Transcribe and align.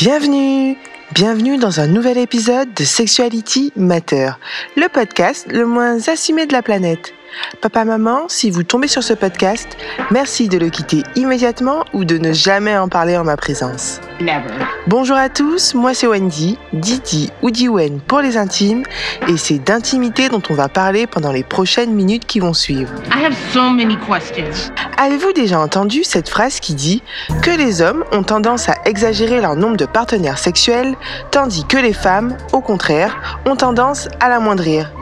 Bienvenue 0.00 0.78
Bienvenue 1.12 1.58
dans 1.58 1.78
un 1.78 1.86
nouvel 1.86 2.16
épisode 2.16 2.72
de 2.72 2.84
Sexuality 2.84 3.70
Matter, 3.76 4.30
le 4.74 4.88
podcast 4.88 5.46
le 5.52 5.66
moins 5.66 6.08
assumé 6.08 6.46
de 6.46 6.54
la 6.54 6.62
planète. 6.62 7.12
Papa, 7.60 7.84
maman, 7.84 8.22
si 8.28 8.50
vous 8.50 8.62
tombez 8.62 8.88
sur 8.88 9.02
ce 9.02 9.12
podcast, 9.12 9.76
merci 10.10 10.48
de 10.48 10.58
le 10.58 10.70
quitter 10.70 11.02
immédiatement 11.16 11.84
ou 11.92 12.04
de 12.04 12.18
ne 12.18 12.32
jamais 12.32 12.76
en 12.76 12.88
parler 12.88 13.16
en 13.16 13.24
ma 13.24 13.36
présence. 13.36 14.00
Never. 14.20 14.42
Bonjour 14.86 15.16
à 15.16 15.28
tous, 15.28 15.74
moi 15.74 15.94
c'est 15.94 16.06
Wendy, 16.06 16.58
Didi 16.72 17.30
ou 17.42 17.50
Diwen 17.50 18.00
pour 18.00 18.20
les 18.20 18.36
intimes, 18.36 18.82
et 19.28 19.36
c'est 19.36 19.58
d'intimité 19.58 20.28
dont 20.28 20.42
on 20.50 20.54
va 20.54 20.68
parler 20.68 21.06
pendant 21.06 21.32
les 21.32 21.42
prochaines 21.42 21.92
minutes 21.92 22.26
qui 22.26 22.40
vont 22.40 22.54
suivre. 22.54 22.92
I 23.14 23.24
have 23.24 23.36
so 23.52 23.70
many 23.70 23.96
questions. 23.96 24.72
Avez-vous 24.96 25.32
déjà 25.32 25.58
entendu 25.58 26.04
cette 26.04 26.28
phrase 26.28 26.60
qui 26.60 26.74
dit 26.74 27.02
que 27.42 27.50
les 27.50 27.80
hommes 27.82 28.04
ont 28.12 28.22
tendance 28.22 28.68
à 28.68 28.74
exagérer 28.84 29.40
leur 29.40 29.56
nombre 29.56 29.76
de 29.76 29.86
partenaires 29.86 30.38
sexuels, 30.38 30.94
tandis 31.30 31.64
que 31.66 31.78
les 31.78 31.94
femmes, 31.94 32.36
au 32.52 32.60
contraire, 32.60 33.40
ont 33.46 33.56
tendance 33.56 34.08
à 34.20 34.28
l'amoindrir 34.28 34.92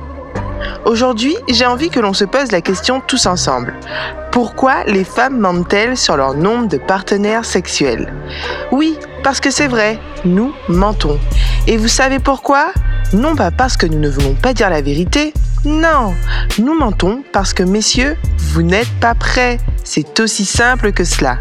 Aujourd'hui, 0.85 1.37
j'ai 1.49 1.67
envie 1.67 1.91
que 1.91 2.01
l'on 2.01 2.13
se 2.13 2.25
pose 2.25 2.53
la 2.53 2.61
question 2.61 3.01
tous 3.07 3.27
ensemble. 3.27 3.75
Pourquoi 4.33 4.85
les 4.85 5.05
femmes 5.05 5.39
mentent-elles 5.39 5.97
sur 5.97 6.17
leur 6.17 6.35
nombre 6.35 6.69
de 6.69 6.79
partenaires 6.79 7.45
sexuels? 7.45 8.13
Oui, 8.73 8.97
parce 9.23 9.41
que 9.41 9.51
c'est 9.51 9.69
vrai, 9.69 9.99
nous 10.25 10.53
mentons. 10.69 11.19
Et 11.67 11.77
vous 11.77 11.89
savez 11.89 12.19
pourquoi? 12.19 12.73
Non 13.13 13.35
pas 13.35 13.51
parce 13.51 13.77
que 13.77 13.87
nous 13.87 13.99
ne 13.99 14.09
voulons 14.09 14.35
pas 14.35 14.53
dire 14.53 14.71
la 14.71 14.83
vérité, 14.83 15.33
non, 15.65 16.15
nous 16.59 16.79
mentons 16.79 17.23
parce 17.33 17.53
que 17.53 17.63
messieurs, 17.63 18.17
vous 18.53 18.63
n'êtes 18.63 18.93
pas 19.01 19.15
prêts. 19.15 19.59
C'est 19.83 20.21
aussi 20.21 20.45
simple 20.45 20.93
que 20.93 21.05
cela. 21.05 21.39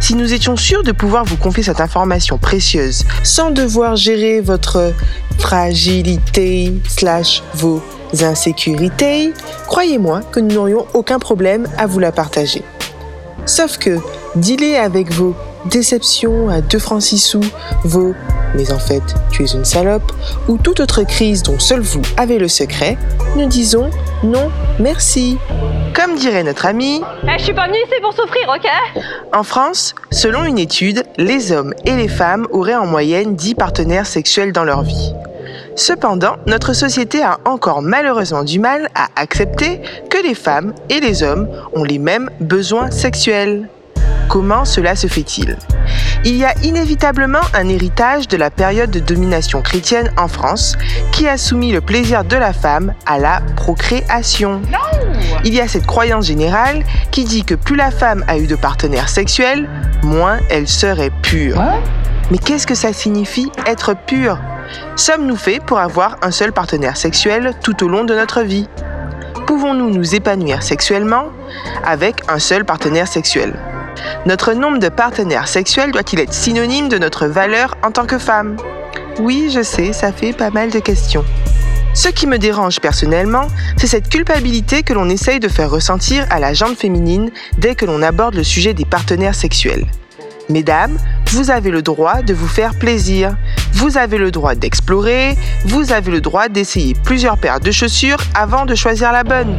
Si 0.00 0.14
nous 0.14 0.32
étions 0.32 0.56
sûrs 0.56 0.82
de 0.82 0.92
pouvoir 0.92 1.24
vous 1.24 1.36
confier 1.36 1.62
cette 1.62 1.80
information 1.80 2.38
précieuse 2.38 3.04
sans 3.22 3.50
devoir 3.50 3.96
gérer 3.96 4.40
votre 4.40 4.92
fragilité 5.38 6.72
slash 6.88 7.42
vos 7.54 7.82
insécurités, 8.20 9.32
croyez-moi 9.66 10.22
que 10.30 10.40
nous 10.40 10.54
n'aurions 10.54 10.86
aucun 10.94 11.18
problème 11.18 11.66
à 11.78 11.86
vous 11.86 11.98
la 11.98 12.12
partager. 12.12 12.62
Sauf 13.46 13.78
que 13.78 13.98
dealer 14.36 14.76
avec 14.76 15.12
vos 15.12 15.34
déceptions 15.66 16.48
à 16.48 16.60
2 16.60 16.78
francs 16.78 17.02
6 17.02 17.18
sous, 17.18 17.44
vos 17.84 18.14
mais 18.54 18.70
en 18.72 18.78
fait 18.78 19.02
tu 19.30 19.44
es 19.44 19.46
une 19.46 19.64
salope, 19.64 20.12
ou 20.48 20.58
toute 20.58 20.80
autre 20.80 21.02
crise 21.04 21.42
dont 21.42 21.58
seul 21.58 21.80
vous 21.80 22.02
avez 22.16 22.38
le 22.38 22.48
secret, 22.48 22.98
nous 23.36 23.46
disons 23.46 23.90
non 24.22 24.50
merci. 24.78 25.38
Comme 25.94 26.16
dirait 26.16 26.42
notre 26.42 26.66
ami, 26.66 27.02
Eh, 27.24 27.38
je 27.38 27.44
suis 27.44 27.52
pas 27.52 27.66
venue 27.66 27.78
ici 27.78 28.00
pour 28.00 28.12
souffrir, 28.12 28.48
ok 28.48 29.02
en 29.34 29.42
France, 29.42 29.94
selon 30.10 30.44
une 30.44 30.58
étude, 30.58 31.04
les 31.16 31.52
hommes 31.52 31.72
et 31.86 31.96
les 31.96 32.08
femmes 32.08 32.46
auraient 32.50 32.74
en 32.74 32.86
moyenne 32.86 33.34
10 33.34 33.54
partenaires 33.54 34.06
sexuels 34.06 34.52
dans 34.52 34.64
leur 34.64 34.82
vie. 34.82 35.14
Cependant, 35.74 36.36
notre 36.46 36.74
société 36.74 37.22
a 37.22 37.38
encore 37.46 37.80
malheureusement 37.80 38.44
du 38.44 38.58
mal 38.58 38.88
à 38.94 39.08
accepter 39.16 39.80
que 40.10 40.22
les 40.22 40.34
femmes 40.34 40.74
et 40.90 41.00
les 41.00 41.22
hommes 41.22 41.48
ont 41.74 41.84
les 41.84 41.98
mêmes 41.98 42.28
besoins 42.40 42.90
sexuels. 42.90 43.68
Comment 44.32 44.64
cela 44.64 44.96
se 44.96 45.08
fait-il? 45.08 45.58
Il 46.24 46.36
y 46.36 46.46
a 46.46 46.54
inévitablement 46.62 47.42
un 47.52 47.68
héritage 47.68 48.28
de 48.28 48.38
la 48.38 48.50
période 48.50 48.90
de 48.90 48.98
domination 48.98 49.60
chrétienne 49.60 50.10
en 50.16 50.26
France 50.26 50.78
qui 51.12 51.28
a 51.28 51.36
soumis 51.36 51.70
le 51.70 51.82
plaisir 51.82 52.24
de 52.24 52.36
la 52.36 52.54
femme 52.54 52.94
à 53.04 53.18
la 53.18 53.42
procréation. 53.56 54.62
Il 55.44 55.52
y 55.52 55.60
a 55.60 55.68
cette 55.68 55.84
croyance 55.84 56.28
générale 56.28 56.82
qui 57.10 57.24
dit 57.24 57.44
que 57.44 57.54
plus 57.54 57.76
la 57.76 57.90
femme 57.90 58.24
a 58.26 58.38
eu 58.38 58.46
de 58.46 58.56
partenaires 58.56 59.10
sexuels, 59.10 59.68
moins 60.02 60.38
elle 60.48 60.66
serait 60.66 61.12
pure. 61.20 61.62
Mais 62.30 62.38
qu'est-ce 62.38 62.66
que 62.66 62.74
ça 62.74 62.94
signifie 62.94 63.52
être 63.66 63.94
pure? 64.06 64.38
Sommes-nous 64.96 65.36
faits 65.36 65.62
pour 65.62 65.78
avoir 65.78 66.16
un 66.22 66.30
seul 66.30 66.54
partenaire 66.54 66.96
sexuel 66.96 67.52
tout 67.62 67.84
au 67.84 67.88
long 67.88 68.04
de 68.04 68.14
notre 68.14 68.40
vie? 68.40 68.66
Pouvons-nous 69.46 69.90
nous 69.90 70.14
épanouir 70.14 70.62
sexuellement 70.62 71.26
avec 71.84 72.22
un 72.30 72.38
seul 72.38 72.64
partenaire 72.64 73.06
sexuel? 73.06 73.52
Notre 74.26 74.52
nombre 74.52 74.78
de 74.78 74.88
partenaires 74.88 75.48
sexuels 75.48 75.92
doit-il 75.92 76.20
être 76.20 76.32
synonyme 76.32 76.88
de 76.88 76.98
notre 76.98 77.26
valeur 77.26 77.76
en 77.82 77.90
tant 77.90 78.06
que 78.06 78.18
femme? 78.18 78.56
Oui, 79.18 79.50
je 79.52 79.62
sais, 79.62 79.92
ça 79.92 80.12
fait 80.12 80.32
pas 80.32 80.50
mal 80.50 80.70
de 80.70 80.78
questions. 80.78 81.24
Ce 81.94 82.08
qui 82.08 82.26
me 82.26 82.38
dérange 82.38 82.80
personnellement, 82.80 83.48
c'est 83.76 83.86
cette 83.86 84.08
culpabilité 84.08 84.82
que 84.82 84.94
l'on 84.94 85.10
essaye 85.10 85.40
de 85.40 85.48
faire 85.48 85.70
ressentir 85.70 86.26
à 86.30 86.40
la 86.40 86.54
jambe 86.54 86.74
féminine 86.74 87.30
dès 87.58 87.74
que 87.74 87.84
l'on 87.84 88.00
aborde 88.00 88.34
le 88.34 88.44
sujet 88.44 88.72
des 88.72 88.86
partenaires 88.86 89.34
sexuels. 89.34 89.86
Mesdames, 90.48 90.96
vous 91.26 91.50
avez 91.50 91.70
le 91.70 91.82
droit 91.82 92.22
de 92.22 92.34
vous 92.34 92.48
faire 92.48 92.78
plaisir. 92.78 93.36
Vous 93.72 93.96
avez 93.96 94.18
le 94.18 94.30
droit 94.30 94.54
d'explorer. 94.54 95.36
Vous 95.66 95.92
avez 95.92 96.10
le 96.10 96.20
droit 96.20 96.48
d'essayer 96.48 96.94
plusieurs 97.04 97.38
paires 97.38 97.60
de 97.60 97.70
chaussures 97.70 98.18
avant 98.34 98.66
de 98.66 98.74
choisir 98.74 99.12
la 99.12 99.24
bonne. 99.24 99.56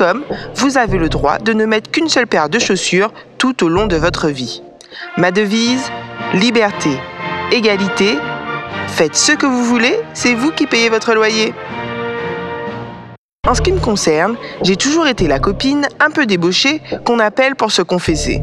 Comme 0.00 0.24
vous 0.54 0.78
avez 0.78 0.96
le 0.96 1.10
droit 1.10 1.36
de 1.36 1.52
ne 1.52 1.66
mettre 1.66 1.90
qu'une 1.90 2.08
seule 2.08 2.26
paire 2.26 2.48
de 2.48 2.58
chaussures 2.58 3.12
tout 3.36 3.62
au 3.62 3.68
long 3.68 3.86
de 3.86 3.96
votre 3.96 4.28
vie. 4.28 4.62
Ma 5.18 5.30
devise, 5.30 5.92
liberté, 6.32 6.88
égalité. 7.52 8.16
Faites 8.88 9.14
ce 9.14 9.32
que 9.32 9.44
vous 9.44 9.62
voulez, 9.62 9.94
c'est 10.14 10.32
vous 10.32 10.52
qui 10.52 10.66
payez 10.66 10.88
votre 10.88 11.12
loyer. 11.12 11.52
En 13.46 13.54
ce 13.54 13.60
qui 13.60 13.72
me 13.72 13.78
concerne, 13.78 14.36
j'ai 14.62 14.76
toujours 14.76 15.06
été 15.06 15.28
la 15.28 15.38
copine 15.38 15.86
un 16.00 16.10
peu 16.10 16.24
débauchée 16.24 16.80
qu'on 17.04 17.18
appelle 17.18 17.54
pour 17.54 17.70
se 17.70 17.82
confesser. 17.82 18.40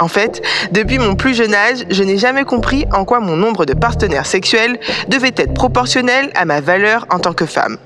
En 0.00 0.08
fait, 0.08 0.40
depuis 0.72 0.98
mon 0.98 1.16
plus 1.16 1.34
jeune 1.34 1.54
âge, 1.54 1.84
je 1.90 2.02
n'ai 2.02 2.16
jamais 2.16 2.44
compris 2.44 2.86
en 2.94 3.04
quoi 3.04 3.20
mon 3.20 3.36
nombre 3.36 3.66
de 3.66 3.74
partenaires 3.74 4.24
sexuels 4.24 4.80
devait 5.08 5.34
être 5.36 5.52
proportionnel 5.52 6.30
à 6.34 6.46
ma 6.46 6.62
valeur 6.62 7.04
en 7.10 7.18
tant 7.18 7.34
que 7.34 7.44
femme. 7.44 7.76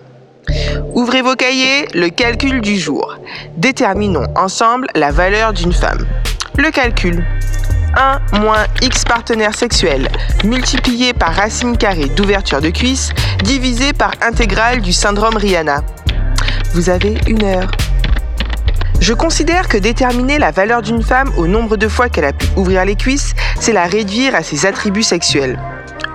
Ouvrez 0.94 1.22
vos 1.22 1.34
cahiers, 1.34 1.86
le 1.94 2.08
calcul 2.08 2.60
du 2.60 2.78
jour. 2.78 3.16
Déterminons 3.56 4.26
ensemble 4.36 4.86
la 4.94 5.10
valeur 5.10 5.52
d'une 5.52 5.72
femme. 5.72 6.06
Le 6.56 6.70
calcul. 6.70 7.24
1 7.96 8.40
moins 8.40 8.64
X 8.82 9.04
partenaires 9.04 9.54
sexuels 9.54 10.08
multiplié 10.44 11.12
par 11.12 11.34
racine 11.34 11.76
carrée 11.76 12.08
d'ouverture 12.08 12.60
de 12.60 12.70
cuisse 12.70 13.10
divisé 13.44 13.92
par 13.92 14.12
intégrale 14.22 14.80
du 14.80 14.92
syndrome 14.92 15.36
Rihanna. 15.36 15.82
Vous 16.74 16.90
avez 16.90 17.16
une 17.26 17.44
heure. 17.44 17.70
Je 19.00 19.14
considère 19.14 19.68
que 19.68 19.78
déterminer 19.78 20.38
la 20.38 20.50
valeur 20.50 20.82
d'une 20.82 21.02
femme 21.02 21.30
au 21.36 21.46
nombre 21.46 21.76
de 21.76 21.88
fois 21.88 22.08
qu'elle 22.08 22.24
a 22.24 22.32
pu 22.32 22.46
ouvrir 22.56 22.84
les 22.84 22.96
cuisses, 22.96 23.34
c'est 23.60 23.72
la 23.72 23.84
réduire 23.84 24.34
à 24.34 24.42
ses 24.42 24.66
attributs 24.66 25.04
sexuels. 25.04 25.58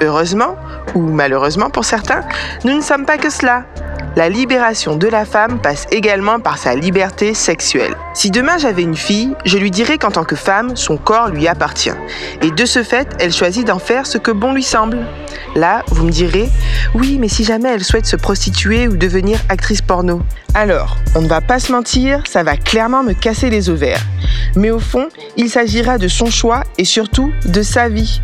Heureusement, 0.01 0.57
ou 0.95 1.01
malheureusement 1.01 1.69
pour 1.69 1.85
certains, 1.85 2.21
nous 2.65 2.73
ne 2.73 2.81
sommes 2.81 3.05
pas 3.05 3.17
que 3.17 3.29
cela. 3.29 3.65
La 4.15 4.29
libération 4.29 4.95
de 4.95 5.07
la 5.07 5.25
femme 5.25 5.59
passe 5.59 5.87
également 5.89 6.39
par 6.39 6.59
sa 6.59 6.75
liberté 6.75 7.33
sexuelle. 7.33 7.95
Si 8.13 8.29
demain 8.29 8.59
j'avais 8.59 8.83
une 8.83 8.95
fille, 8.95 9.33
je 9.43 9.57
lui 9.57 9.71
dirais 9.71 9.97
qu'en 9.97 10.11
tant 10.11 10.23
que 10.23 10.35
femme, 10.35 10.75
son 10.75 10.97
corps 10.97 11.29
lui 11.29 11.47
appartient. 11.47 11.95
Et 12.43 12.51
de 12.51 12.65
ce 12.65 12.83
fait, 12.83 13.07
elle 13.19 13.33
choisit 13.33 13.65
d'en 13.65 13.79
faire 13.79 14.05
ce 14.05 14.19
que 14.19 14.29
bon 14.29 14.53
lui 14.53 14.61
semble. 14.61 14.99
Là, 15.55 15.81
vous 15.87 16.05
me 16.05 16.11
direz, 16.11 16.47
oui, 16.93 17.17
mais 17.19 17.27
si 17.27 17.43
jamais 17.43 17.69
elle 17.69 17.83
souhaite 17.83 18.05
se 18.05 18.15
prostituer 18.15 18.87
ou 18.87 18.97
devenir 18.97 19.39
actrice 19.49 19.81
porno. 19.81 20.21
Alors, 20.53 20.97
on 21.15 21.21
ne 21.21 21.27
va 21.27 21.41
pas 21.41 21.59
se 21.59 21.71
mentir, 21.71 22.21
ça 22.27 22.43
va 22.43 22.55
clairement 22.55 23.01
me 23.01 23.13
casser 23.13 23.49
les 23.49 23.71
ovaires. 23.71 24.05
Mais 24.55 24.69
au 24.69 24.79
fond, 24.79 25.09
il 25.37 25.49
s'agira 25.49 25.97
de 25.97 26.07
son 26.07 26.27
choix 26.27 26.63
et 26.77 26.85
surtout 26.85 27.31
de 27.45 27.63
sa 27.63 27.89
vie. 27.89 28.21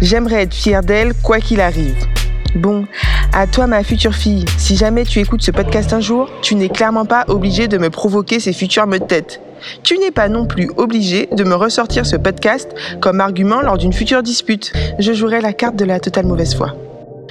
J'aimerais 0.00 0.42
être 0.42 0.54
fière 0.54 0.82
d'elle 0.82 1.14
quoi 1.14 1.40
qu'il 1.40 1.60
arrive. 1.60 2.06
Bon, 2.54 2.86
à 3.32 3.46
toi 3.46 3.66
ma 3.66 3.82
future 3.82 4.14
fille, 4.14 4.44
si 4.58 4.76
jamais 4.76 5.04
tu 5.04 5.18
écoutes 5.18 5.42
ce 5.42 5.50
podcast 5.50 5.92
un 5.92 6.00
jour, 6.00 6.28
tu 6.42 6.54
n'es 6.54 6.68
clairement 6.68 7.06
pas 7.06 7.24
obligé 7.28 7.66
de 7.66 7.78
me 7.78 7.88
provoquer 7.88 8.40
ces 8.40 8.52
futurs 8.52 8.86
maux 8.86 8.98
de 8.98 9.04
tête. 9.04 9.40
Tu 9.82 9.96
n'es 9.98 10.10
pas 10.10 10.28
non 10.28 10.46
plus 10.46 10.70
obligé 10.76 11.28
de 11.32 11.44
me 11.44 11.54
ressortir 11.54 12.04
ce 12.04 12.16
podcast 12.16 12.68
comme 13.00 13.20
argument 13.20 13.62
lors 13.62 13.78
d'une 13.78 13.92
future 13.92 14.22
dispute. 14.22 14.72
Je 14.98 15.12
jouerai 15.12 15.40
la 15.40 15.52
carte 15.52 15.76
de 15.76 15.84
la 15.84 16.00
totale 16.00 16.26
mauvaise 16.26 16.54
foi. 16.54 16.74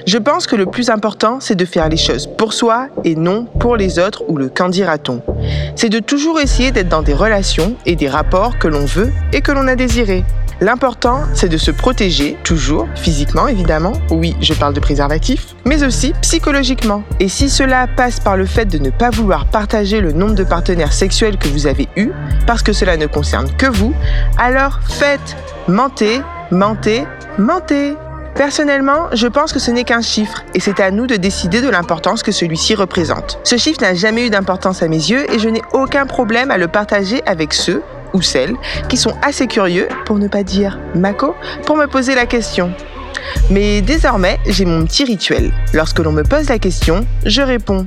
Je 0.06 0.18
pense 0.18 0.48
que 0.48 0.56
le 0.56 0.66
plus 0.66 0.90
important, 0.90 1.38
c'est 1.38 1.54
de 1.54 1.64
faire 1.64 1.88
les 1.88 1.96
choses 1.96 2.26
pour 2.26 2.52
soi 2.52 2.88
et 3.04 3.14
non 3.14 3.44
pour 3.44 3.76
les 3.76 4.00
autres 4.00 4.24
ou 4.26 4.36
le 4.36 4.48
qu'en 4.48 4.68
dira-t-on. 4.68 5.22
C'est 5.76 5.90
de 5.90 6.00
toujours 6.00 6.40
essayer 6.40 6.72
d'être 6.72 6.88
dans 6.88 7.02
des 7.02 7.14
relations 7.14 7.76
et 7.86 7.94
des 7.94 8.08
rapports 8.08 8.58
que 8.58 8.66
l'on 8.66 8.84
veut 8.84 9.12
et 9.32 9.42
que 9.42 9.52
l'on 9.52 9.68
a 9.68 9.76
désirés. 9.76 10.24
L'important, 10.62 11.22
c'est 11.34 11.48
de 11.48 11.56
se 11.56 11.72
protéger, 11.72 12.36
toujours, 12.44 12.86
physiquement 12.94 13.48
évidemment, 13.48 13.94
oui, 14.10 14.36
je 14.40 14.54
parle 14.54 14.74
de 14.74 14.78
préservatif, 14.78 15.56
mais 15.64 15.82
aussi 15.82 16.12
psychologiquement. 16.22 17.02
Et 17.18 17.28
si 17.28 17.50
cela 17.50 17.88
passe 17.88 18.20
par 18.20 18.36
le 18.36 18.46
fait 18.46 18.66
de 18.66 18.78
ne 18.78 18.90
pas 18.90 19.10
vouloir 19.10 19.46
partager 19.46 20.00
le 20.00 20.12
nombre 20.12 20.36
de 20.36 20.44
partenaires 20.44 20.92
sexuels 20.92 21.36
que 21.36 21.48
vous 21.48 21.66
avez 21.66 21.88
eus, 21.96 22.12
parce 22.46 22.62
que 22.62 22.72
cela 22.72 22.96
ne 22.96 23.06
concerne 23.06 23.50
que 23.56 23.66
vous, 23.66 23.92
alors 24.38 24.78
faites, 24.88 25.36
mentez, 25.66 26.20
mentez, 26.52 27.06
mentez. 27.38 27.96
Personnellement, 28.36 29.08
je 29.14 29.26
pense 29.26 29.52
que 29.52 29.58
ce 29.58 29.72
n'est 29.72 29.82
qu'un 29.82 30.00
chiffre 30.00 30.44
et 30.54 30.60
c'est 30.60 30.78
à 30.78 30.92
nous 30.92 31.08
de 31.08 31.16
décider 31.16 31.60
de 31.60 31.70
l'importance 31.70 32.22
que 32.22 32.30
celui-ci 32.30 32.76
représente. 32.76 33.40
Ce 33.42 33.56
chiffre 33.56 33.82
n'a 33.82 33.94
jamais 33.94 34.28
eu 34.28 34.30
d'importance 34.30 34.80
à 34.84 34.86
mes 34.86 35.10
yeux 35.10 35.28
et 35.34 35.40
je 35.40 35.48
n'ai 35.48 35.62
aucun 35.72 36.06
problème 36.06 36.52
à 36.52 36.56
le 36.56 36.68
partager 36.68 37.20
avec 37.26 37.52
ceux 37.52 37.82
ou 38.12 38.22
celles 38.22 38.54
qui 38.88 38.96
sont 38.96 39.14
assez 39.22 39.46
curieux, 39.46 39.88
pour 40.04 40.18
ne 40.18 40.28
pas 40.28 40.42
dire 40.42 40.78
Mako, 40.94 41.34
pour 41.66 41.76
me 41.76 41.86
poser 41.86 42.14
la 42.14 42.26
question. 42.26 42.72
Mais 43.50 43.80
désormais, 43.82 44.38
j'ai 44.46 44.64
mon 44.64 44.84
petit 44.84 45.04
rituel. 45.04 45.52
Lorsque 45.72 45.98
l'on 45.98 46.12
me 46.12 46.22
pose 46.22 46.48
la 46.48 46.58
question, 46.58 47.06
je 47.24 47.42
réponds. 47.42 47.86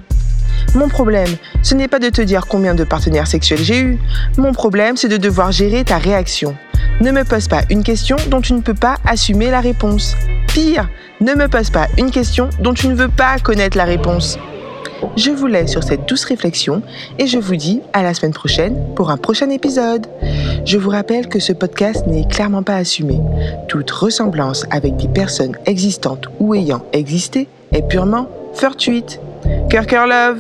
Mon 0.74 0.89
problème, 0.89 1.30
ce 1.62 1.75
n'est 1.75 1.88
pas 1.88 2.00
de 2.00 2.10
te 2.10 2.22
dire 2.22 2.48
combien 2.48 2.75
de 2.75 2.83
partenaires 2.83 3.27
sexuels 3.27 3.63
j'ai 3.63 3.80
eu. 3.80 4.00
Mon 4.38 4.51
problème, 4.51 4.98
c'est 4.98 5.07
de 5.07 5.18
devoir 5.18 5.51
gérer 5.51 5.83
ta 5.83 5.98
réaction. 5.98 6.56
Ne 7.01 7.12
me 7.12 7.24
pose 7.24 7.48
pas 7.48 7.62
une 7.69 7.83
question 7.83 8.18
dont 8.27 8.42
tu 8.42 8.54
ne 8.54 8.62
peux 8.62 8.74
pas 8.74 8.95
assumer 9.07 9.50
la 9.50 9.62
réponse. 9.62 10.16
Pire, 10.48 10.89
ne 11.22 11.33
me 11.33 11.48
pose 11.48 11.69
pas 11.69 11.88
une 11.98 12.12
question 12.12 12.50
dont 12.60 12.74
tu 12.74 12.88
ne 12.88 12.95
veux 12.95 13.10
pas 13.10 13.38
connaître 13.39 13.77
la 13.77 13.86
réponse. 13.86 14.38
Je 15.15 15.31
vous 15.31 15.47
laisse 15.47 15.71
sur 15.71 15.83
cette 15.83 16.07
douce 16.07 16.25
réflexion 16.25 16.81
et 17.19 17.27
je 17.27 17.38
vous 17.38 17.56
dis 17.56 17.81
à 17.94 18.03
la 18.03 18.13
semaine 18.13 18.33
prochaine 18.33 18.75
pour 18.95 19.09
un 19.09 19.18
prochain 19.18 19.50
épisode. 19.50 20.07
Je 20.65 20.77
vous 20.77 20.89
rappelle 20.89 21.27
que 21.27 21.39
ce 21.39 21.53
podcast 21.53 22.06
n'est 22.07 22.27
clairement 22.27 22.63
pas 22.63 22.75
assumé. 22.75 23.19
Toute 23.68 23.92
ressemblance 23.92 24.65
avec 24.71 24.95
des 24.97 25.07
personnes 25.07 25.57
existantes 25.65 26.27
ou 26.39 26.53
ayant 26.53 26.83
existé 26.94 27.47
est 27.71 27.88
purement 27.88 28.27
fortuite. 28.53 29.19
Cœur, 29.69 29.86
cœur, 29.86 30.07
love 30.07 30.39